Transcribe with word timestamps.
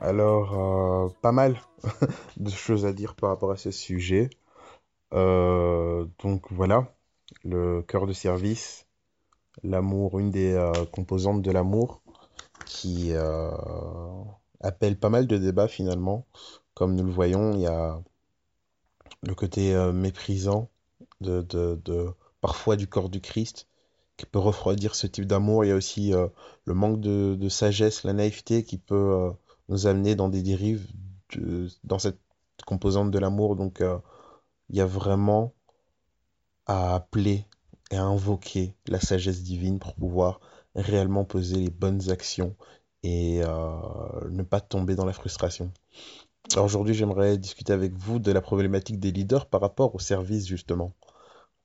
Alors, 0.00 1.06
euh, 1.06 1.08
pas 1.22 1.32
mal 1.32 1.60
de 2.36 2.50
choses 2.50 2.86
à 2.86 2.92
dire 2.92 3.16
par 3.16 3.30
rapport 3.30 3.50
à 3.50 3.56
ce 3.56 3.72
sujet. 3.72 4.30
Euh, 5.12 6.06
donc 6.22 6.52
voilà, 6.52 6.94
le 7.44 7.82
cœur 7.82 8.06
de 8.06 8.12
service, 8.12 8.86
l'amour, 9.64 10.20
une 10.20 10.30
des 10.30 10.52
euh, 10.52 10.72
composantes 10.92 11.42
de 11.42 11.50
l'amour 11.50 12.00
qui 12.64 13.12
appelle 14.60 14.98
pas 14.98 15.08
mal 15.08 15.26
de 15.26 15.36
débats 15.36 15.68
finalement. 15.68 16.26
Comme 16.74 16.94
nous 16.94 17.04
le 17.04 17.10
voyons, 17.10 17.52
il 17.52 17.60
y 17.60 17.66
a 17.66 18.00
le 19.22 19.34
côté 19.34 19.74
méprisant 19.92 20.68
de, 21.20 21.44
parfois 22.40 22.76
du 22.76 22.86
corps 22.86 23.08
du 23.08 23.20
Christ 23.20 23.66
qui 24.16 24.26
peut 24.26 24.38
refroidir 24.38 24.94
ce 24.94 25.06
type 25.06 25.24
d'amour. 25.24 25.64
Il 25.64 25.68
y 25.68 25.72
a 25.72 25.76
aussi 25.76 26.12
le 26.12 26.74
manque 26.74 27.00
de, 27.00 27.48
sagesse, 27.48 28.04
la 28.04 28.12
naïveté 28.12 28.64
qui 28.64 28.78
peut 28.78 29.32
nous 29.68 29.86
amener 29.86 30.14
dans 30.14 30.28
des 30.28 30.42
dérives 30.42 30.86
dans 31.84 31.98
cette 31.98 32.18
composante 32.66 33.10
de 33.10 33.18
l'amour. 33.18 33.56
Donc 33.56 33.80
euh, 33.80 33.98
il 34.70 34.76
y 34.76 34.80
a 34.80 34.86
vraiment 34.86 35.54
à 36.66 36.94
appeler 36.94 37.46
et 37.90 37.96
à 37.96 38.04
invoquer 38.04 38.74
la 38.86 39.00
sagesse 39.00 39.42
divine 39.42 39.78
pour 39.78 39.94
pouvoir 39.94 40.40
réellement 40.74 41.24
poser 41.24 41.56
les 41.56 41.70
bonnes 41.70 42.10
actions 42.10 42.54
et 43.02 43.40
euh, 43.42 44.28
ne 44.30 44.42
pas 44.42 44.60
tomber 44.60 44.94
dans 44.94 45.06
la 45.06 45.12
frustration. 45.12 45.72
Alors 46.52 46.64
aujourd'hui, 46.64 46.94
j'aimerais 46.94 47.36
discuter 47.36 47.72
avec 47.72 47.92
vous 47.94 48.18
de 48.18 48.32
la 48.32 48.40
problématique 48.40 48.98
des 48.98 49.10
leaders 49.10 49.46
par 49.46 49.60
rapport 49.60 49.94
au 49.94 49.98
service, 49.98 50.46
justement. 50.46 50.92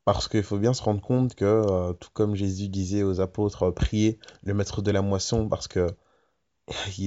Parce 0.06 0.28
qu'il 0.28 0.44
faut 0.44 0.58
bien 0.58 0.74
se 0.74 0.84
rendre 0.84 1.02
compte 1.02 1.36
que, 1.36 1.46
euh, 1.46 1.94
tout 1.94 2.10
comme 2.14 2.36
Jésus 2.36 2.68
disait 2.68 3.04
aux 3.04 3.22
apôtres, 3.22 3.72
priez 3.72 4.20
le 4.44 4.54
maître 4.54 4.82
de 4.82 4.92
la 4.92 5.02
moisson, 5.02 5.48
parce 5.48 5.68
que 5.70 5.88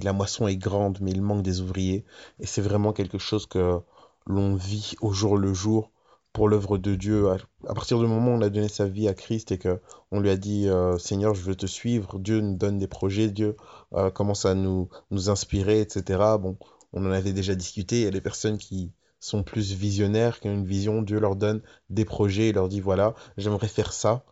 la 0.02 0.12
moisson 0.12 0.46
est 0.46 0.56
grande, 0.56 0.98
mais 1.00 1.10
il 1.10 1.22
manque 1.22 1.42
des 1.42 1.60
ouvriers. 1.60 2.04
Et 2.40 2.46
c'est 2.46 2.62
vraiment 2.62 2.92
quelque 2.92 3.18
chose 3.18 3.46
que 3.46 3.80
l'on 4.26 4.54
vit 4.54 4.94
au 5.00 5.12
jour 5.12 5.36
le 5.36 5.54
jour 5.54 5.90
pour 6.32 6.48
l'œuvre 6.48 6.76
de 6.76 6.94
Dieu. 6.94 7.30
À, 7.30 7.74
partir 7.74 7.98
du 7.98 8.06
moment 8.06 8.32
où 8.32 8.34
on 8.36 8.42
a 8.42 8.50
donné 8.50 8.68
sa 8.68 8.86
vie 8.86 9.08
à 9.08 9.14
Christ 9.14 9.52
et 9.52 9.58
que 9.58 9.80
on 10.10 10.20
lui 10.20 10.30
a 10.30 10.36
dit, 10.36 10.68
euh, 10.68 10.98
Seigneur, 10.98 11.34
je 11.34 11.42
veux 11.42 11.54
te 11.54 11.66
suivre, 11.66 12.18
Dieu 12.18 12.40
nous 12.40 12.56
donne 12.56 12.78
des 12.78 12.88
projets, 12.88 13.28
Dieu 13.28 13.56
euh, 13.94 14.10
commence 14.10 14.44
à 14.44 14.54
nous, 14.54 14.90
nous 15.10 15.30
inspirer, 15.30 15.80
etc. 15.80 16.36
Bon, 16.38 16.58
on 16.92 17.06
en 17.06 17.10
avait 17.10 17.32
déjà 17.32 17.54
discuté. 17.54 18.00
Il 18.00 18.04
y 18.04 18.08
a 18.08 18.10
des 18.10 18.20
personnes 18.20 18.58
qui 18.58 18.92
sont 19.18 19.42
plus 19.42 19.72
visionnaires, 19.72 20.40
qui 20.40 20.48
ont 20.48 20.54
une 20.54 20.66
vision. 20.66 21.02
Dieu 21.02 21.18
leur 21.18 21.36
donne 21.36 21.62
des 21.88 22.04
projets 22.04 22.48
et 22.48 22.52
leur 22.52 22.68
dit, 22.68 22.80
voilà, 22.80 23.14
j'aimerais 23.38 23.68
faire 23.68 23.92
ça. 23.92 24.24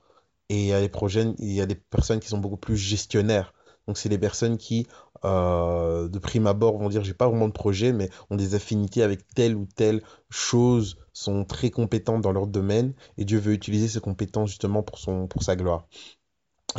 Et 0.50 0.60
il 0.60 0.66
y 0.66 0.74
a 0.74 0.80
des 0.80 0.90
projets, 0.90 1.34
il 1.38 1.52
y 1.54 1.62
a 1.62 1.66
des 1.66 1.74
personnes 1.74 2.20
qui 2.20 2.28
sont 2.28 2.38
beaucoup 2.38 2.58
plus 2.58 2.76
gestionnaires. 2.76 3.54
Donc, 3.86 3.98
c'est 3.98 4.08
les 4.08 4.18
personnes 4.18 4.56
qui, 4.56 4.86
euh, 5.24 6.08
de 6.08 6.18
prime 6.18 6.46
abord, 6.46 6.76
vont 6.78 6.88
dire, 6.88 7.02
j'ai 7.02 7.14
pas 7.14 7.28
vraiment 7.28 7.48
de 7.48 7.52
projet, 7.52 7.92
mais 7.92 8.10
ont 8.30 8.36
des 8.36 8.54
affinités 8.54 9.02
avec 9.02 9.26
telle 9.34 9.56
ou 9.56 9.66
telle 9.74 10.02
chose, 10.30 10.98
sont 11.12 11.44
très 11.44 11.70
compétentes 11.70 12.20
dans 12.20 12.32
leur 12.32 12.46
domaine, 12.46 12.92
et 13.16 13.24
Dieu 13.24 13.38
veut 13.38 13.52
utiliser 13.52 13.88
ces 13.88 14.00
compétences 14.00 14.50
justement 14.50 14.82
pour 14.82 14.98
son, 14.98 15.26
pour 15.26 15.42
sa 15.42 15.56
gloire. 15.56 15.86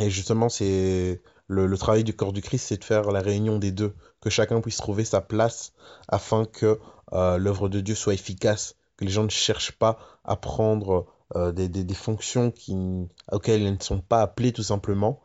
Et 0.00 0.10
justement, 0.10 0.48
c'est 0.48 1.22
le, 1.48 1.66
le 1.66 1.78
travail 1.78 2.04
du 2.04 2.14
corps 2.14 2.32
du 2.32 2.42
Christ, 2.42 2.66
c'est 2.68 2.78
de 2.78 2.84
faire 2.84 3.10
la 3.10 3.20
réunion 3.20 3.58
des 3.58 3.72
deux, 3.72 3.94
que 4.20 4.30
chacun 4.30 4.60
puisse 4.60 4.76
trouver 4.76 5.04
sa 5.04 5.20
place 5.20 5.72
afin 6.08 6.44
que 6.44 6.78
euh, 7.12 7.38
l'œuvre 7.38 7.68
de 7.68 7.80
Dieu 7.80 7.94
soit 7.94 8.14
efficace, 8.14 8.76
que 8.96 9.04
les 9.04 9.10
gens 9.10 9.24
ne 9.24 9.30
cherchent 9.30 9.72
pas 9.72 9.98
à 10.24 10.36
prendre 10.36 11.06
euh, 11.34 11.50
des, 11.52 11.68
des, 11.68 11.84
des 11.84 11.94
fonctions 11.94 12.50
qui, 12.50 12.76
auxquelles 13.32 13.62
ils 13.62 13.72
ne 13.72 13.82
sont 13.82 14.00
pas 14.00 14.22
appelés 14.22 14.52
tout 14.52 14.62
simplement, 14.62 15.20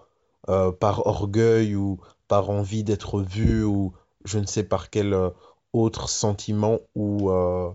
par 0.80 1.06
orgueil 1.06 1.76
ou 1.76 2.00
par 2.32 2.50
envie 2.50 2.86
d'être 2.86 3.20
vus 3.20 3.66
ou 3.66 3.92
je 4.24 4.40
ne 4.40 4.46
sais 4.46 4.64
par 4.64 4.90
quel 4.90 5.14
euh, 5.14 5.32
autre 5.74 6.08
sentiment 6.08 6.80
ou, 6.96 7.30
euh, 7.30 7.70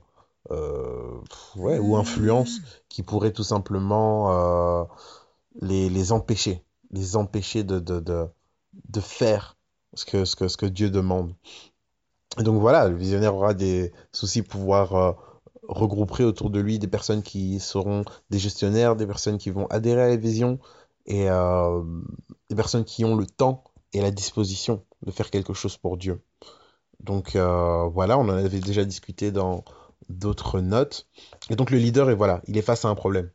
euh, 0.50 1.20
ou 1.56 1.94
influence 1.94 2.62
qui 2.88 3.02
pourrait 3.02 3.32
tout 3.32 3.44
simplement 3.44 4.88
les, 5.60 5.90
les 5.90 6.10
empêcher, 6.10 6.62
les 6.90 7.16
empêcher 7.16 7.64
de, 7.64 7.80
de, 7.80 8.00
de, 8.00 9.00
faire 9.02 9.58
ce 9.92 10.06
que, 10.06 10.24
ce 10.24 10.36
que, 10.36 10.48
ce 10.48 10.56
que 10.56 10.64
Dieu 10.64 10.88
demande. 10.88 11.34
Et 12.38 12.42
donc 12.42 12.58
voilà, 12.58 12.88
le 12.88 12.96
visionnaire 12.96 13.34
aura 13.34 13.52
des 13.52 13.92
soucis 14.10 14.40
pouvoir 14.40 15.18
regrouper 15.68 16.24
autour 16.24 16.48
de 16.48 16.60
lui 16.60 16.78
des 16.78 16.88
personnes 16.88 17.22
qui 17.22 17.60
seront 17.60 18.06
des 18.30 18.38
gestionnaires, 18.38 18.96
des 18.96 19.06
personnes 19.06 19.36
qui 19.36 19.50
vont 19.50 19.66
adhérer 19.66 20.00
à 20.00 20.08
la 20.08 20.16
vision 20.16 20.58
et 21.04 21.26
des 21.26 22.56
personnes 22.56 22.84
qui 22.84 23.04
ont 23.04 23.16
le 23.16 23.26
temps 23.26 23.62
et 23.92 24.00
la 24.00 24.10
disposition 24.10 24.84
de 25.04 25.10
faire 25.10 25.30
quelque 25.30 25.54
chose 25.54 25.76
pour 25.76 25.96
Dieu. 25.96 26.22
Donc 27.00 27.36
euh, 27.36 27.84
voilà, 27.88 28.18
on 28.18 28.22
en 28.22 28.30
avait 28.30 28.60
déjà 28.60 28.84
discuté 28.84 29.30
dans 29.30 29.64
d'autres 30.08 30.60
notes. 30.60 31.08
Et 31.50 31.56
donc 31.56 31.70
le 31.70 31.78
leader, 31.78 32.10
est 32.10 32.14
voilà, 32.14 32.42
il 32.46 32.56
est 32.56 32.62
face 32.62 32.84
à 32.84 32.88
un 32.88 32.94
problème. 32.94 33.30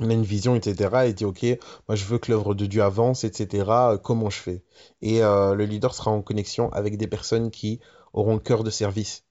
Il 0.00 0.10
a 0.10 0.14
une 0.14 0.22
vision, 0.22 0.54
etc. 0.54 0.90
Et 1.04 1.08
il 1.08 1.14
dit, 1.14 1.24
OK, 1.24 1.44
moi 1.88 1.96
je 1.96 2.04
veux 2.04 2.18
que 2.18 2.30
l'œuvre 2.30 2.54
de 2.54 2.66
Dieu 2.66 2.82
avance, 2.82 3.24
etc. 3.24 3.64
Euh, 3.68 3.98
Comment 3.98 4.30
je 4.30 4.38
fais? 4.38 4.64
Et 5.02 5.22
euh, 5.22 5.54
le 5.54 5.64
leader 5.64 5.94
sera 5.94 6.10
en 6.10 6.22
connexion 6.22 6.70
avec 6.72 6.96
des 6.96 7.08
personnes 7.08 7.50
qui 7.50 7.80
auront 8.12 8.34
le 8.34 8.40
cœur 8.40 8.62
de 8.62 8.70
service. 8.70 9.24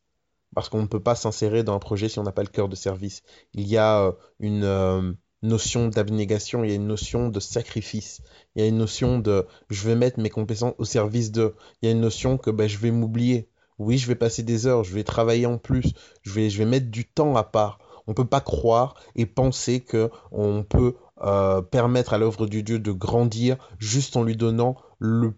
Parce 0.55 0.69
qu'on 0.69 0.81
ne 0.81 0.87
peut 0.87 1.01
pas 1.01 1.15
s'insérer 1.15 1.63
dans 1.63 1.75
un 1.75 1.79
projet 1.79 2.09
si 2.09 2.19
on 2.19 2.23
n'a 2.23 2.31
pas 2.31 2.43
le 2.43 2.49
cœur 2.49 2.69
de 2.69 2.75
service. 2.75 3.21
Il 3.53 3.67
y 3.67 3.77
a 3.77 4.13
une 4.39 5.17
notion 5.43 5.87
d'abnégation, 5.87 6.63
il 6.63 6.69
y 6.69 6.73
a 6.73 6.75
une 6.75 6.87
notion 6.87 7.29
de 7.29 7.39
sacrifice, 7.39 8.21
il 8.55 8.61
y 8.61 8.65
a 8.65 8.67
une 8.67 8.77
notion 8.77 9.19
de 9.19 9.45
je 9.69 9.87
vais 9.87 9.95
mettre 9.95 10.19
mes 10.19 10.29
compétences 10.29 10.73
au 10.77 10.85
service 10.85 11.31
de. 11.31 11.53
Il 11.81 11.85
y 11.85 11.89
a 11.89 11.91
une 11.91 12.01
notion 12.01 12.37
que 12.37 12.49
ben, 12.49 12.67
je 12.67 12.77
vais 12.77 12.91
m'oublier. 12.91 13.49
Oui, 13.79 13.97
je 13.99 14.07
vais 14.07 14.15
passer 14.15 14.41
des 14.41 14.65
heures, 14.65 14.83
je 14.83 14.93
vais 14.93 15.03
travailler 15.03 15.45
en 15.45 15.59
plus, 15.59 15.93
je 16.23 16.31
vais, 16.31 16.49
je 16.49 16.57
vais 16.57 16.65
mettre 16.65 16.89
du 16.89 17.05
temps 17.05 17.35
à 17.35 17.43
part. 17.43 17.79
On 18.07 18.11
ne 18.11 18.15
peut 18.15 18.25
pas 18.25 18.41
croire 18.41 18.95
et 19.15 19.25
penser 19.27 19.81
que 19.81 20.09
on 20.31 20.63
peut 20.63 20.95
euh, 21.21 21.61
permettre 21.61 22.13
à 22.13 22.17
l'œuvre 22.17 22.47
du 22.47 22.63
Dieu 22.63 22.79
de 22.79 22.91
grandir 22.91 23.57
juste 23.77 24.15
en 24.15 24.23
lui 24.23 24.35
donnant 24.35 24.77
le 24.97 25.33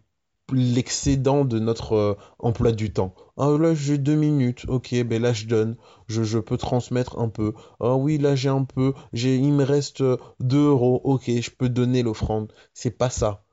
l'excédent 0.53 1.45
de 1.45 1.59
notre 1.59 1.93
euh, 1.93 2.17
emploi 2.39 2.71
du 2.71 2.91
temps. 2.91 3.13
Ah 3.37 3.55
là 3.59 3.73
j'ai 3.73 3.97
deux 3.97 4.15
minutes, 4.15 4.65
ok, 4.67 5.03
ben 5.03 5.21
là 5.21 5.33
je 5.33 5.45
donne, 5.45 5.77
je, 6.07 6.23
je 6.23 6.39
peux 6.39 6.57
transmettre 6.57 7.19
un 7.19 7.29
peu. 7.29 7.53
Ah 7.79 7.95
oui 7.95 8.17
là 8.17 8.35
j'ai 8.35 8.49
un 8.49 8.63
peu, 8.63 8.93
j'ai 9.13 9.35
il 9.35 9.53
me 9.53 9.63
reste 9.63 10.01
euh, 10.01 10.17
deux 10.39 10.67
euros, 10.67 11.01
ok, 11.03 11.23
je 11.27 11.49
peux 11.51 11.69
donner 11.69 12.03
l'offrande. 12.03 12.53
C'est 12.73 12.91
pas 12.97 13.09
ça. 13.09 13.43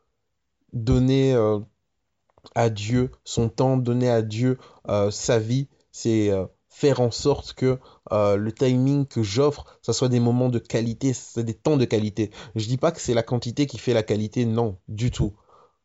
Donner 0.73 1.35
euh, 1.35 1.61
à 2.55 2.71
Dieu 2.71 3.11
son 3.25 3.49
temps, 3.49 3.77
donner 3.77 4.11
à 4.11 4.23
Dieu 4.23 4.59
euh, 4.89 5.11
sa 5.11 5.39
vie, 5.39 5.69
c'est 5.93 6.31
euh, 6.31 6.47
faire 6.69 7.01
en 7.01 7.11
sorte 7.11 7.55
que 7.55 7.79
euh, 8.13 8.37
le 8.37 8.53
timing 8.53 9.07
que 9.07 9.23
j'offre, 9.23 9.65
ça 9.83 9.93
soit 9.93 10.09
des 10.11 10.21
moments 10.21 10.51
de 10.51 10.59
qualité, 10.59 11.13
c'est 11.15 11.45
des 11.45 11.55
temps 11.55 11.77
de 11.79 11.87
qualité. 11.87 12.31
Je 12.55 12.67
dis 12.67 12.77
pas 12.77 12.93
que 12.93 13.01
c'est 13.01 13.15
la 13.15 13.23
quantité 13.23 13.67
qui 13.67 13.79
fait 13.79 13.95
la 13.95 14.03
qualité, 14.03 14.45
non, 14.45 14.79
du 14.89 15.11
tout. 15.11 15.33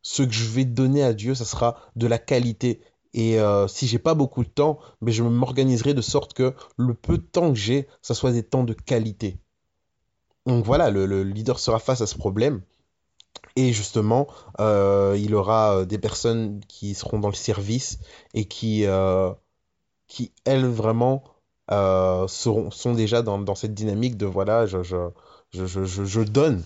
Ce 0.02 0.22
que 0.22 0.32
je 0.32 0.44
vais 0.44 0.64
donner 0.64 1.02
à 1.02 1.12
Dieu, 1.14 1.34
ça 1.34 1.44
sera 1.44 1.76
de 1.96 2.06
la 2.06 2.18
qualité. 2.18 2.80
Et 3.14 3.38
euh, 3.40 3.68
si 3.68 3.86
j'ai 3.86 3.98
pas 3.98 4.14
beaucoup 4.14 4.42
de 4.44 4.48
temps, 4.48 4.78
mais 5.00 5.12
je 5.12 5.22
m'organiserai 5.22 5.94
de 5.94 6.00
sorte 6.02 6.32
que 6.34 6.54
le 6.76 6.94
peu 6.94 7.18
de 7.18 7.22
temps 7.22 7.50
que 7.52 7.58
j'ai, 7.58 7.88
ça 8.02 8.14
soit 8.14 8.32
des 8.32 8.42
temps 8.42 8.64
de 8.64 8.72
qualité. 8.72 9.38
Donc 10.46 10.64
voilà, 10.64 10.90
le, 10.90 11.06
le 11.06 11.22
leader 11.22 11.58
sera 11.58 11.78
face 11.78 12.00
à 12.00 12.06
ce 12.06 12.16
problème. 12.16 12.62
Et 13.56 13.72
justement, 13.72 14.26
euh, 14.60 15.16
il 15.18 15.34
aura 15.34 15.78
euh, 15.78 15.84
des 15.84 15.98
personnes 15.98 16.60
qui 16.68 16.94
seront 16.94 17.18
dans 17.18 17.28
le 17.28 17.34
service 17.34 17.98
et 18.34 18.46
qui, 18.46 18.86
euh, 18.86 19.32
qui 20.08 20.32
elles, 20.44 20.66
vraiment, 20.66 21.24
seront, 22.28 22.70
sont 22.70 22.94
déjà 22.94 23.22
dans, 23.22 23.38
dans 23.38 23.54
cette 23.54 23.74
dynamique 23.74 24.16
de 24.16 24.26
voilà, 24.26 24.66
je, 24.66 24.82
je, 24.82 25.08
je- 25.52 26.04
je 26.04 26.20
donne. 26.22 26.62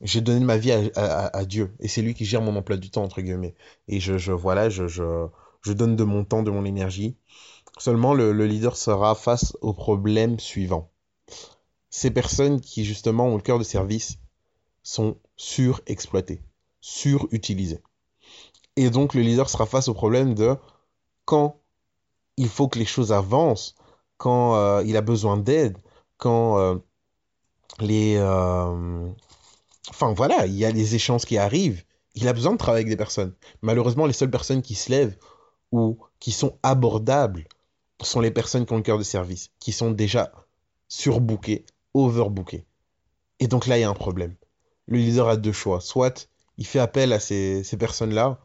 J'ai 0.00 0.20
donné 0.20 0.44
ma 0.44 0.56
vie 0.56 0.72
à, 0.72 1.26
à- 1.26 1.44
Dieu. 1.44 1.74
Et 1.80 1.88
c'est 1.88 2.02
lui 2.02 2.14
qui 2.14 2.24
gère 2.24 2.42
mon 2.42 2.56
emploi 2.56 2.76
du 2.76 2.90
temps, 2.90 3.02
entre 3.04 3.20
guillemets. 3.22 3.54
Et 3.88 4.00
je, 4.00 4.18
je 4.18 4.32
voilà, 4.32 4.68
je, 4.68 4.86
je, 4.88 5.26
je 5.62 5.72
donne 5.72 5.96
de 5.96 6.04
mon 6.04 6.24
temps, 6.24 6.42
de 6.42 6.50
mon 6.50 6.64
énergie. 6.64 7.16
Seulement, 7.78 8.14
le, 8.14 8.32
le 8.32 8.46
leader 8.46 8.76
sera 8.76 9.14
face 9.14 9.56
au 9.62 9.72
problème 9.74 10.38
suivant. 10.40 10.90
Ces 11.90 12.10
personnes 12.10 12.60
qui, 12.60 12.84
justement, 12.84 13.28
ont 13.28 13.36
le 13.36 13.42
cœur 13.42 13.58
de 13.58 13.64
service 13.64 14.18
sont 14.82 15.18
surexploitées, 15.36 16.42
surutilisées. 16.80 17.82
Et 18.76 18.90
donc, 18.90 19.14
le 19.14 19.22
leader 19.22 19.48
sera 19.50 19.66
face 19.66 19.88
au 19.88 19.94
problème 19.94 20.34
de 20.34 20.56
quand 21.26 21.60
il 22.36 22.48
faut 22.48 22.68
que 22.68 22.78
les 22.78 22.86
choses 22.86 23.12
avancent, 23.12 23.76
quand 24.18 24.56
euh, 24.56 24.84
il 24.86 24.96
a 24.96 25.02
besoin 25.02 25.36
d'aide, 25.38 25.78
quand 26.18 26.58
euh, 26.58 26.76
les... 27.80 28.16
euh, 28.18 29.08
Enfin 29.90 30.12
voilà, 30.12 30.46
il 30.46 30.54
y 30.54 30.64
a 30.64 30.70
les 30.70 30.94
échanges 30.94 31.24
qui 31.24 31.36
arrivent, 31.36 31.84
il 32.14 32.28
a 32.28 32.32
besoin 32.32 32.52
de 32.52 32.58
travailler 32.58 32.84
avec 32.84 32.92
des 32.92 32.96
personnes. 32.96 33.34
Malheureusement, 33.62 34.06
les 34.06 34.12
seules 34.12 34.30
personnes 34.30 34.62
qui 34.62 34.74
se 34.74 34.90
lèvent 34.90 35.16
ou 35.72 35.98
qui 36.20 36.32
sont 36.32 36.58
abordables 36.62 37.46
sont 38.00 38.20
les 38.20 38.30
personnes 38.30 38.66
qui 38.66 38.72
ont 38.72 38.78
le 38.78 38.82
cœur 38.82 38.98
de 38.98 39.02
service, 39.02 39.50
qui 39.60 39.72
sont 39.72 39.90
déjà 39.90 40.32
surbookées, 40.88 41.64
overbookées. 41.94 42.66
Et 43.40 43.48
donc 43.48 43.66
là, 43.66 43.78
il 43.78 43.80
y 43.80 43.84
a 43.84 43.90
un 43.90 43.94
problème. 43.94 44.34
Le 44.86 44.98
leader 44.98 45.28
a 45.28 45.36
deux 45.36 45.52
choix. 45.52 45.80
Soit 45.80 46.28
il 46.56 46.66
fait 46.66 46.78
appel 46.78 47.12
à 47.12 47.20
ces, 47.20 47.64
ces 47.64 47.76
personnes-là 47.76 48.38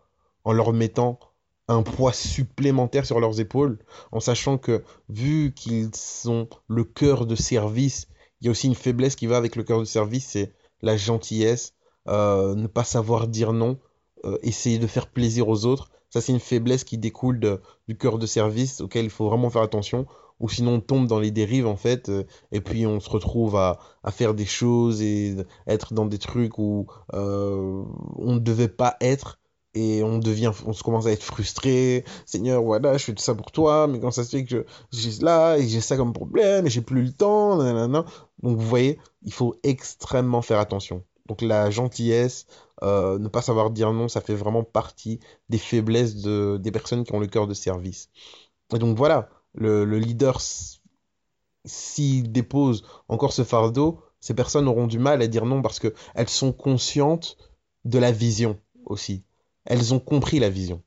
en 0.44 0.52
leur 0.52 0.74
mettant 0.74 1.20
un 1.68 1.84
poids 1.84 2.14
supplémentaire 2.14 3.06
sur 3.06 3.20
leurs 3.20 3.40
épaules, 3.40 3.78
en 4.12 4.20
sachant 4.20 4.58
que 4.58 4.84
vu 5.08 5.54
qu'ils 5.56 5.92
ont 6.26 6.50
le 6.68 6.84
cœur 6.84 7.28
de 7.28 7.36
service, 7.36 8.08
il 8.42 8.46
y 8.46 8.48
a 8.48 8.52
aussi 8.52 8.68
une 8.68 8.76
faiblesse 8.76 9.16
qui 9.16 9.28
va 9.28 9.38
avec 9.38 9.56
le 9.56 9.64
cœur 9.64 9.80
de 9.80 9.86
service, 9.86 10.26
c'est 10.30 10.52
la 10.82 10.98
gentillesse, 10.98 11.74
euh, 12.08 12.56
ne 12.56 12.68
pas 12.68 12.84
savoir 12.84 13.28
dire 13.28 13.54
non, 13.54 13.78
euh, 14.26 14.38
essayer 14.42 14.80
de 14.80 14.88
faire 14.88 15.08
plaisir 15.08 15.48
aux 15.48 15.66
autres. 15.66 15.92
Ça, 16.10 16.22
c'est 16.22 16.32
une 16.32 16.40
faiblesse 16.40 16.84
qui 16.84 16.98
découle 16.98 17.40
du 17.88 17.98
cœur 17.98 18.18
de 18.18 18.26
service 18.26 18.82
auquel 18.82 19.06
il 19.06 19.12
faut 19.12 19.28
vraiment 19.28 19.50
faire 19.50 19.62
attention, 19.62 20.08
ou 20.40 20.50
sinon 20.50 20.76
on 20.76 20.80
tombe 20.80 21.08
dans 21.08 21.20
les 21.20 21.32
dérives 21.32 21.68
en 21.68 21.76
fait, 21.76 22.10
euh, 22.10 22.24
et 22.52 22.62
puis 22.62 22.88
on 22.88 23.00
se 23.00 23.10
retrouve 23.10 23.56
à, 23.56 23.80
à 24.04 24.12
faire 24.12 24.34
des 24.34 24.46
choses 24.46 25.02
et 25.02 25.36
être 25.68 25.94
dans 25.94 26.06
des 26.06 26.18
trucs 26.18 26.58
où 26.58 26.88
on 27.14 28.34
ne 28.34 28.40
devait 28.40 28.70
pas 28.70 28.96
être. 29.02 29.40
Et 29.76 30.04
on 30.04 30.18
devient, 30.18 30.52
on 30.66 30.74
se 30.74 30.84
commence 30.84 31.06
à 31.06 31.12
être 31.12 31.24
frustré. 31.24 32.04
Seigneur, 32.26 32.64
voilà, 32.64 32.98
je 32.98 33.06
fais 33.06 33.14
tout 33.14 33.24
ça 33.24 33.36
pour 33.36 33.52
toi, 33.52 33.88
mais 33.88 34.00
quand 34.00 34.12
ça 34.12 34.24
se 34.24 34.32
fait 34.38 34.44
que 34.46 34.66
j'ai 34.92 35.12
là 35.24 35.58
et 35.58 35.68
j'ai 35.68 35.82
ça 35.82 35.96
comme 35.96 36.14
problème 36.14 36.66
et 36.66 36.70
j'ai 36.70 36.82
plus 36.82 37.04
le 37.04 37.12
temps, 37.12 37.58
nanana. 37.58 38.06
Donc 38.42 38.58
vous 38.58 38.68
voyez, 38.68 39.00
il 39.24 39.34
faut 39.34 39.56
extrêmement 39.64 40.42
faire 40.42 40.60
attention. 40.60 41.04
Donc 41.28 41.42
la 41.42 41.70
gentillesse, 41.70 42.48
euh, 42.84 43.20
ne 43.20 43.28
pas 43.28 43.44
savoir 43.44 43.70
dire 43.70 43.94
non, 43.94 44.08
ça 44.08 44.22
fait 44.22 44.34
vraiment 44.34 44.64
partie 44.64 45.20
des 45.50 45.60
faiblesses 45.60 46.16
de, 46.16 46.58
des 46.60 46.72
personnes 46.72 47.04
qui 47.04 47.14
ont 47.14 47.20
le 47.20 47.28
cœur 47.28 47.46
de 47.48 47.54
service. 47.54 48.10
Et 48.74 48.80
donc 48.80 48.98
voilà, 48.98 49.30
le, 49.54 49.86
le 49.86 50.00
leader, 50.00 50.40
s'il 51.66 52.32
dépose 52.32 52.84
encore 53.08 53.34
ce 53.34 53.44
fardeau, 53.44 54.02
ces 54.20 54.34
personnes 54.34 54.68
auront 54.68 54.88
du 54.88 55.00
mal 55.00 55.22
à 55.22 55.28
dire 55.28 55.46
non 55.46 55.62
parce 55.62 55.80
que 55.80 55.94
elles 56.16 56.30
sont 56.30 56.52
conscientes 56.52 57.38
de 57.86 58.00
la 58.00 58.12
vision 58.12 58.60
aussi. 58.86 59.24
Elles 59.70 59.94
ont 59.94 60.00
compris 60.00 60.40
la 60.40 60.50
vision 60.50 60.82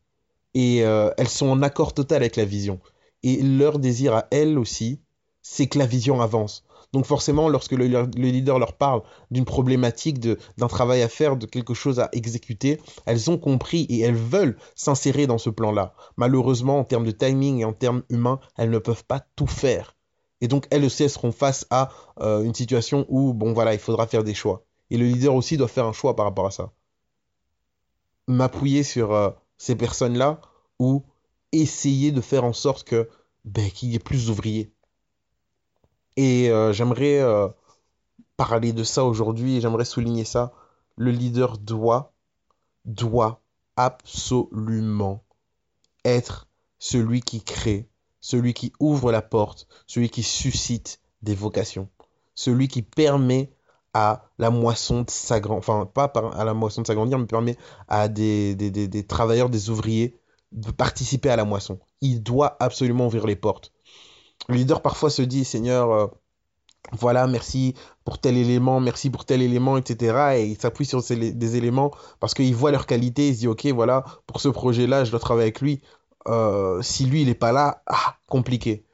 et 0.55 0.84
euh, 0.84 1.11
elles 1.17 1.29
sont 1.29 1.49
en 1.49 1.62
accord 1.62 1.94
total 1.94 2.19
avec 2.19 2.37
la 2.37 2.44
vision. 2.44 2.81
Et 3.23 3.40
leur 3.43 3.79
désir 3.79 4.14
à 4.14 4.26
elles 4.31 4.58
aussi, 4.58 5.00
c'est 5.40 5.67
que 5.67 5.79
la 5.79 5.87
vision 5.87 6.20
avance. 6.20 6.64
Donc 6.93 7.06
forcément, 7.06 7.49
lorsque 7.49 7.73
le, 7.73 7.87
le 7.87 8.06
leader 8.06 8.58
leur 8.58 8.75
parle 8.75 9.02
d'une 9.31 9.46
problématique, 9.46 10.20
d'un 10.20 10.69
travail 10.69 11.00
à 11.00 11.08
faire, 11.08 11.37
de 11.37 11.46
quelque 11.46 11.73
chose 11.73 12.00
à 12.00 12.11
exécuter, 12.12 12.79
elles 13.06 13.31
ont 13.31 13.38
compris 13.38 13.87
et 13.88 14.00
elles 14.00 14.14
veulent 14.14 14.58
s'insérer 14.75 15.26
dans 15.26 15.38
ce 15.38 15.49
plan-là. 15.49 15.94
Malheureusement, 16.17 16.78
en 16.78 16.85
termes 16.85 17.06
de 17.06 17.11
timing 17.11 17.61
et 17.61 17.64
en 17.64 17.73
termes 17.73 18.02
humains, 18.11 18.40
elles 18.58 18.70
ne 18.70 18.78
peuvent 18.78 19.05
pas 19.05 19.25
tout 19.37 19.46
faire. 19.46 19.96
Et 20.43 20.49
donc 20.49 20.67
elles 20.70 20.85
aussi, 20.85 21.08
seront 21.08 21.32
face 21.32 21.67
à 21.70 21.90
euh, 22.20 22.43
une 22.43 22.55
situation 22.55 23.06
où, 23.08 23.32
bon 23.32 23.55
voilà, 23.55 23.73
il 23.73 23.81
faudra 23.81 24.06
faire 24.06 24.25
des 24.25 24.35
choix. 24.35 24.64
Et 24.90 24.99
le 24.99 25.06
leader 25.06 25.35
aussi 25.35 25.56
doit 25.56 25.69
faire 25.69 25.87
un 25.87 25.93
choix 25.93 26.14
par 26.14 26.26
rapport 26.26 26.46
à 26.46 26.50
ça. 26.50 26.73
M'appuyer 28.28 28.82
sur 28.82 29.12
euh, 29.12 29.30
ces 29.58 29.76
personnes-là 29.76 30.40
ou 30.78 31.04
essayer 31.52 32.12
de 32.12 32.20
faire 32.20 32.44
en 32.44 32.52
sorte 32.52 32.84
que 32.84 33.08
ben, 33.44 33.70
qu'il 33.70 33.90
y 33.90 33.94
ait 33.94 34.00
plus 34.00 34.26
d'ouvriers. 34.26 34.72
Et 36.16 36.50
euh, 36.50 36.72
j'aimerais 36.72 37.20
euh, 37.20 37.48
parler 38.36 38.72
de 38.72 38.84
ça 38.84 39.04
aujourd'hui 39.04 39.56
et 39.56 39.60
j'aimerais 39.60 39.84
souligner 39.84 40.24
ça. 40.24 40.52
Le 40.96 41.10
leader 41.10 41.58
doit, 41.58 42.12
doit 42.84 43.42
absolument 43.76 45.25
être 46.04 46.48
celui 46.78 47.20
qui 47.20 47.42
crée, 47.42 47.88
celui 48.20 48.54
qui 48.54 48.72
ouvre 48.80 49.12
la 49.12 49.22
porte, 49.22 49.68
celui 49.86 50.10
qui 50.10 50.22
suscite 50.22 51.00
des 51.22 51.34
vocations, 51.34 51.88
celui 52.34 52.68
qui 52.68 52.82
permet 52.82 53.52
à 53.94 54.24
la 54.38 54.50
moisson 54.50 55.02
de 55.02 55.10
s'agrandir, 55.10 55.58
enfin 55.58 55.86
pas 55.86 56.04
à 56.34 56.44
la 56.44 56.54
moisson 56.54 56.82
de 56.82 56.86
s'agrandir, 56.86 57.18
mais 57.18 57.26
permet 57.26 57.56
à 57.88 58.08
des, 58.08 58.54
des, 58.54 58.70
des, 58.70 58.88
des 58.88 59.06
travailleurs, 59.06 59.50
des 59.50 59.70
ouvriers 59.70 60.18
de 60.52 60.70
participer 60.70 61.30
à 61.30 61.36
la 61.36 61.44
moisson. 61.44 61.78
Il 62.00 62.22
doit 62.22 62.56
absolument 62.60 63.06
ouvrir 63.06 63.26
les 63.26 63.36
portes. 63.36 63.72
Le 64.48 64.56
leader 64.56 64.82
parfois 64.82 65.10
se 65.10 65.22
dit, 65.22 65.44
Seigneur, 65.44 65.90
euh, 65.92 66.06
voilà, 66.92 67.26
merci 67.26 67.74
pour 68.04 68.18
tel 68.18 68.36
élément, 68.36 68.80
merci 68.80 69.08
pour 69.10 69.24
tel 69.24 69.40
élément, 69.42 69.78
etc. 69.78 70.36
Et 70.38 70.46
il 70.46 70.58
s'appuie 70.60 70.84
sur 70.86 71.02
ces- 71.02 71.32
des 71.32 71.56
éléments 71.56 71.90
parce 72.20 72.34
qu'il 72.34 72.54
voit 72.54 72.70
leur 72.70 72.86
qualité, 72.86 73.28
il 73.28 73.34
se 73.34 73.40
dit, 73.40 73.48
ok, 73.48 73.66
voilà, 73.68 74.04
pour 74.26 74.40
ce 74.40 74.48
projet-là, 74.48 75.04
je 75.04 75.10
dois 75.10 75.20
travailler 75.20 75.44
avec 75.46 75.60
lui. 75.60 75.80
Euh, 76.28 76.82
si 76.82 77.06
lui, 77.06 77.22
il 77.22 77.28
n'est 77.28 77.34
pas 77.34 77.52
là, 77.52 77.82
ah, 77.86 78.16
compliqué. 78.28 78.84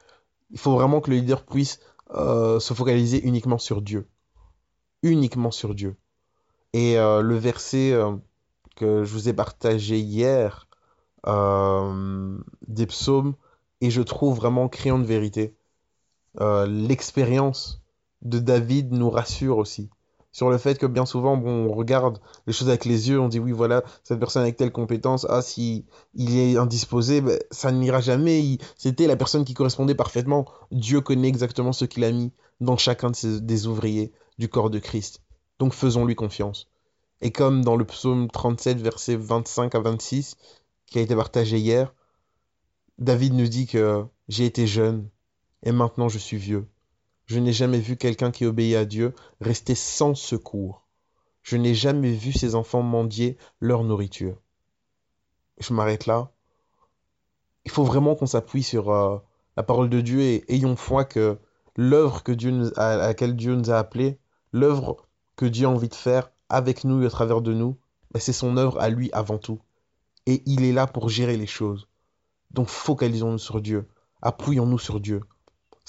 Il 0.51 0.59
faut 0.59 0.73
vraiment 0.73 1.01
que 1.01 1.11
le 1.11 1.17
leader 1.17 1.45
puisse 1.45 1.79
euh, 2.15 2.59
se 2.59 2.73
focaliser 2.73 3.25
uniquement 3.27 3.57
sur 3.59 3.81
Dieu. 3.81 4.07
Uniquement 5.03 5.51
sur 5.51 5.75
Dieu. 5.75 5.95
Et 6.73 6.97
euh, 6.97 7.21
le 7.21 7.35
verset 7.37 7.93
euh, 7.93 8.15
que 8.75 9.03
je 9.03 9.13
vous 9.13 9.29
ai 9.29 9.33
partagé 9.33 9.97
hier 9.97 10.67
euh, 11.27 12.37
des 12.67 12.85
psaumes, 12.85 13.35
et 13.81 13.89
je 13.89 14.01
trouve 14.01 14.35
vraiment 14.35 14.67
criant 14.69 14.99
de 14.99 15.05
vérité. 15.05 15.55
L'expérience 16.39 17.81
de 18.21 18.39
David 18.39 18.93
nous 18.93 19.09
rassure 19.09 19.57
aussi 19.57 19.89
sur 20.31 20.49
le 20.49 20.57
fait 20.57 20.77
que 20.77 20.85
bien 20.85 21.05
souvent, 21.05 21.37
bon, 21.37 21.67
on 21.69 21.73
regarde 21.73 22.19
les 22.47 22.53
choses 22.53 22.69
avec 22.69 22.85
les 22.85 23.09
yeux, 23.09 23.19
on 23.19 23.29
dit 23.29 23.39
oui, 23.39 23.51
voilà, 23.51 23.83
cette 24.03 24.19
personne 24.19 24.43
avec 24.43 24.57
telle 24.57 24.71
compétence, 24.71 25.25
ah, 25.29 25.41
si 25.41 25.85
il 26.13 26.37
est 26.37 26.57
indisposé, 26.57 27.21
ben, 27.21 27.39
ça 27.51 27.71
n'ira 27.71 27.99
jamais. 28.01 28.57
C'était 28.77 29.07
la 29.07 29.15
personne 29.15 29.45
qui 29.45 29.53
correspondait 29.53 29.95
parfaitement. 29.95 30.45
Dieu 30.71 31.01
connaît 31.01 31.27
exactement 31.27 31.73
ce 31.73 31.85
qu'il 31.85 32.03
a 32.03 32.11
mis 32.11 32.31
dans 32.61 32.77
chacun 32.77 33.09
de 33.09 33.15
ses- 33.15 33.41
des 33.41 33.67
ouvriers 33.67 34.11
du 34.37 34.49
corps 34.49 34.69
de 34.69 34.79
Christ. 34.79 35.21
Donc 35.59 35.73
faisons-lui 35.73 36.15
confiance. 36.15 36.67
Et 37.21 37.31
comme 37.31 37.63
dans 37.63 37.75
le 37.75 37.85
psaume 37.85 38.29
37, 38.29 38.79
versets 38.81 39.15
25 39.17 39.75
à 39.75 39.79
26, 39.79 40.35
qui 40.85 40.99
a 40.99 41.01
été 41.01 41.15
partagé 41.15 41.57
hier, 41.57 41.93
David 42.97 43.33
nous 43.33 43.47
dit 43.47 43.65
que 43.65 44.05
j'ai 44.27 44.45
été 44.45 44.67
jeune 44.67 45.09
et 45.63 45.71
maintenant 45.71 46.07
je 46.09 46.17
suis 46.17 46.37
vieux. 46.37 46.67
Je 47.29 47.37
n'ai 47.37 47.53
jamais 47.53 47.77
vu 47.77 47.95
quelqu'un 47.95 48.31
qui 48.31 48.47
obéit 48.47 48.75
à 48.75 48.85
Dieu 48.85 49.13
rester 49.39 49.75
sans 49.75 50.15
secours. 50.15 50.87
Je 51.43 51.57
n'ai 51.57 51.75
jamais 51.75 52.11
vu 52.11 52.33
ses 52.33 52.55
enfants 52.55 52.81
mendier 52.81 53.37
leur 53.59 53.83
nourriture. 53.83 54.41
Je 55.59 55.71
m'arrête 55.71 56.07
là. 56.07 56.31
Il 57.65 57.71
faut 57.71 57.83
vraiment 57.83 58.15
qu'on 58.15 58.25
s'appuie 58.25 58.63
sur 58.63 58.89
euh, 58.89 59.19
la 59.57 59.61
parole 59.61 59.91
de 59.91 60.01
Dieu 60.01 60.21
et 60.21 60.43
ayons 60.51 60.75
foi 60.75 61.05
que 61.05 61.37
l'œuvre 61.75 62.23
que 62.23 62.31
Dieu 62.31 62.71
à 62.79 62.97
laquelle 62.97 63.35
Dieu 63.35 63.53
nous 63.53 63.69
a 63.69 63.77
appelés, 63.77 64.17
l'œuvre 64.51 65.05
que 65.35 65.45
Dieu 65.45 65.67
a 65.67 65.69
envie 65.69 65.87
de 65.87 65.93
faire 65.93 66.31
avec 66.49 66.83
nous 66.83 67.03
et 67.03 67.05
à 67.05 67.11
travers 67.11 67.41
de 67.41 67.53
nous, 67.53 67.77
ben, 68.11 68.19
c'est 68.19 68.33
son 68.33 68.57
œuvre 68.57 68.79
à 68.79 68.89
lui 68.89 69.11
avant 69.13 69.37
tout. 69.37 69.59
Et 70.25 70.41
il 70.47 70.63
est 70.63 70.73
là 70.73 70.87
pour 70.87 71.09
gérer 71.09 71.37
les 71.37 71.45
choses. 71.45 71.87
Donc 72.49 72.69
focalisons-nous 72.69 73.37
sur 73.37 73.61
Dieu. 73.61 73.87
Appuyons-nous 74.23 74.79
sur 74.79 74.99
Dieu. 74.99 75.21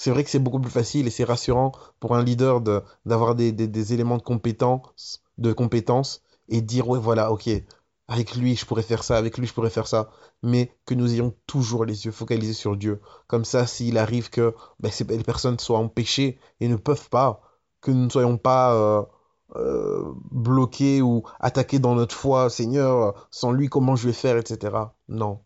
C'est 0.01 0.09
vrai 0.09 0.23
que 0.23 0.31
c'est 0.31 0.39
beaucoup 0.39 0.59
plus 0.59 0.71
facile 0.71 1.05
et 1.05 1.11
c'est 1.11 1.23
rassurant 1.23 1.73
pour 1.99 2.15
un 2.15 2.23
leader 2.23 2.59
de, 2.59 2.81
d'avoir 3.05 3.35
des, 3.35 3.93
éléments 3.93 4.17
de 4.17 4.23
compétence, 4.23 5.21
de 5.37 5.55
et 6.49 6.61
dire 6.61 6.89
ouais 6.89 6.97
voilà 6.97 7.31
ok 7.31 7.47
avec 8.07 8.35
lui 8.35 8.55
je 8.55 8.65
pourrais 8.65 8.81
faire 8.81 9.03
ça 9.03 9.15
avec 9.17 9.37
lui 9.37 9.45
je 9.45 9.53
pourrais 9.53 9.69
faire 9.69 9.85
ça. 9.85 10.09
Mais 10.41 10.71
que 10.87 10.95
nous 10.95 11.13
ayons 11.13 11.35
toujours 11.45 11.85
les 11.85 12.05
yeux 12.05 12.11
focalisés 12.11 12.53
sur 12.53 12.77
Dieu. 12.77 12.99
Comme 13.27 13.45
ça 13.45 13.67
s'il 13.67 13.99
arrive 13.99 14.31
que 14.31 14.55
ben, 14.79 14.91
ces- 14.91 15.03
les 15.03 15.23
personnes 15.23 15.59
soient 15.59 15.77
empêchées 15.77 16.39
et 16.61 16.67
ne 16.67 16.77
peuvent 16.77 17.09
pas 17.09 17.39
que 17.79 17.91
nous 17.91 18.05
ne 18.05 18.09
soyons 18.09 18.39
pas 18.39 18.73
euh, 18.73 19.03
euh, 19.55 20.03
bloqués 20.31 21.03
ou 21.03 21.21
attaqués 21.39 21.77
dans 21.77 21.93
notre 21.93 22.15
foi 22.15 22.49
Seigneur 22.49 23.27
sans 23.29 23.51
lui 23.51 23.69
comment 23.69 23.95
je 23.95 24.07
vais 24.07 24.13
faire 24.13 24.37
etc 24.37 24.75
non. 25.09 25.41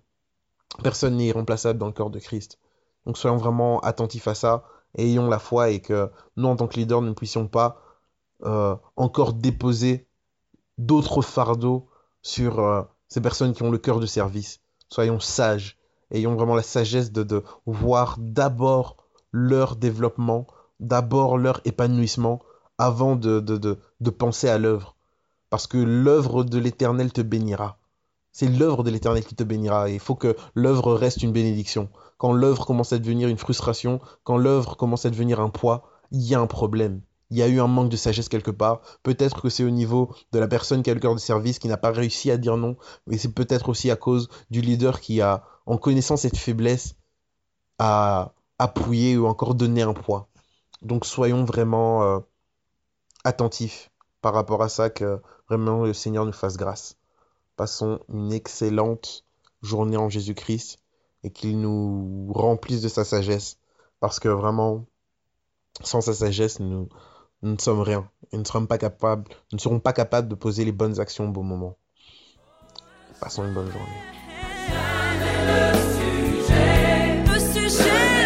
Personne 0.82 1.18
n'est 1.18 1.28
irremplaçable 1.28 1.78
dans 1.78 1.88
le 1.88 1.94
corps 1.94 2.10
de 2.10 2.20
Christ 2.20 2.58
donc 3.06 3.18
soyons 3.18 3.38
vraiment 3.38 3.80
attentifs 3.82 4.28
à 4.28 4.36
ça 4.36 4.64
et 4.96 5.12
ayons 5.12 5.28
la 5.28 5.40
foi 5.40 5.70
et 5.70 5.82
que 5.82 6.10
nous, 6.38 6.48
en 6.48 6.56
tant 6.56 6.68
que 6.68 6.78
leaders, 6.78 7.02
ne 7.02 7.12
puissions 7.12 7.48
pas 7.48 7.82
euh, 8.44 8.76
encore 8.96 9.34
déposer 9.34 10.08
d'autres 10.78 11.22
fardeaux 11.22 11.88
sur 12.22 12.60
euh, 12.60 12.82
ces 13.08 13.22
personnes 13.22 13.54
qui 13.54 13.64
ont 13.64 13.72
le 13.72 13.78
cœur 13.78 14.00
de 14.00 14.06
service. 14.06 14.62
Soyons 14.90 15.20
sages, 15.20 15.78
ayons 16.12 16.36
vraiment 16.36 16.56
la 16.56 16.64
sagesse 16.64 17.12
de, 17.12 17.44
voir 17.66 18.18
d'abord 18.20 18.98
leur 19.32 19.76
développement, 19.76 20.48
d'abord 20.80 21.38
leur 21.38 21.62
épanouissement, 21.66 22.42
avant 22.78 23.16
de, 23.16 23.40
de 23.40 24.10
penser 24.10 24.50
à 24.50 24.58
l'œuvre. 24.58 24.96
Parce 25.50 25.68
que 25.68 25.78
l'œuvre 25.78 26.44
de 26.44 26.58
l'Éternel 26.58 27.14
te 27.14 27.22
bénira. 27.22 27.78
C'est 28.32 28.50
l'œuvre 28.50 28.84
de 28.84 28.90
l'Éternel 28.90 29.24
qui 29.24 29.36
te 29.36 29.44
bénira. 29.44 29.90
Et 29.90 29.94
il 29.94 30.00
faut 30.00 30.16
que 30.16 30.36
l'œuvre 30.56 30.94
reste 30.94 31.24
une 31.24 31.32
bénédiction. 31.32 31.90
Quand 32.18 32.34
l'œuvre 32.34 32.66
commence 32.66 32.94
à 32.94 33.00
devenir 33.00 33.28
une 33.28 33.38
frustration, 33.38 34.00
quand 34.24 34.38
l'œuvre 34.38 34.76
commence 34.78 35.06
à 35.06 35.10
devenir 35.10 35.40
un 35.40 35.50
poids, 35.50 35.84
il 36.12 36.22
y 36.22 36.36
a 36.36 36.40
un 36.40 36.48
problème. 36.48 37.02
Il 37.32 37.38
y 37.38 37.42
a 37.42 37.48
eu 37.48 37.60
un 37.60 37.68
manque 37.68 37.90
de 37.90 37.98
sagesse 37.98 38.30
quelque 38.30 38.52
part. 38.52 38.82
Peut-être 39.04 39.42
que 39.42 39.50
c'est 39.50 39.64
au 39.64 39.70
niveau 39.70 40.14
de 40.32 40.40
la 40.40 40.48
personne 40.48 40.84
qui 40.84 40.92
a 40.92 40.94
le 40.94 41.00
cœur 41.00 41.16
de 41.16 41.20
service 41.20 41.60
qui 41.60 41.68
n'a 41.68 41.78
pas 41.78 41.92
réussi 41.92 42.30
à 42.32 42.38
dire 42.38 42.56
non, 42.56 42.78
mais 43.08 43.18
c'est 43.18 43.34
peut-être 43.34 43.70
aussi 43.70 43.90
à 43.90 43.96
cause 43.96 44.30
du 44.52 44.62
leader 44.62 45.02
qui 45.02 45.22
a, 45.22 45.44
en 45.66 45.78
connaissant 45.78 46.18
cette 46.18 46.38
faiblesse, 46.38 46.96
a 47.80 48.34
appuyé 48.60 49.18
ou 49.18 49.26
encore 49.28 49.56
donné 49.56 49.82
un 49.82 49.94
poids. 49.94 50.30
Donc 50.82 51.06
soyons 51.06 51.44
vraiment 51.44 52.04
euh, 52.04 52.20
attentifs 53.24 53.92
par 54.22 54.34
rapport 54.34 54.62
à 54.64 54.70
ça, 54.70 54.90
que 54.90 55.20
vraiment 55.50 55.84
le 55.84 55.94
Seigneur 55.94 56.26
nous 56.26 56.32
fasse 56.32 56.58
grâce. 56.58 56.96
Passons 57.58 58.00
une 58.10 58.32
excellente 58.32 59.26
journée 59.62 59.98
en 59.98 60.10
Jésus-Christ 60.10 60.80
et 61.26 61.32
qu'il 61.32 61.60
nous 61.60 62.32
remplisse 62.34 62.82
de 62.82 62.88
sa 62.88 63.04
sagesse. 63.04 63.58
Parce 64.00 64.20
que 64.20 64.30
vraiment, 64.30 64.86
sans 65.82 66.00
sa 66.02 66.14
sagesse, 66.14 66.60
nous, 66.60 66.88
nous 67.42 67.54
ne 67.54 67.58
sommes 67.60 67.82
rien. 67.82 68.08
Et 68.32 68.36
nous 68.36 68.44
ne 68.44 68.48
serons 68.48 68.68
pas 68.68 68.78
capables, 68.78 69.24
nous 69.52 69.56
ne 69.56 69.60
serons 69.60 69.80
pas 69.80 69.92
capables 69.92 70.28
de 70.28 70.36
poser 70.36 70.66
les 70.66 70.72
bonnes 70.72 71.00
actions 71.00 71.28
au 71.28 71.32
bon 71.32 71.42
moment. 71.42 71.78
Passons 73.20 73.44
une 73.44 73.56
bonne 73.56 73.72
journée. 73.72 74.04
Le 77.28 77.40
sujet 77.40 78.25